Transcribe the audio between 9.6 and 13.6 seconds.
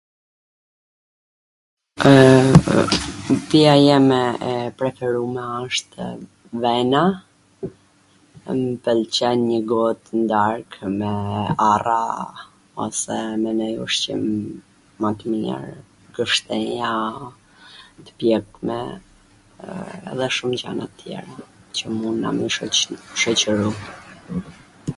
gotw nw dark me arra ose me